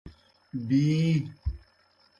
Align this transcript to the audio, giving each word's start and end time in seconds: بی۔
بی۔ 0.67 0.81